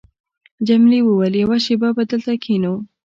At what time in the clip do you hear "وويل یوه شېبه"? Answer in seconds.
1.03-1.89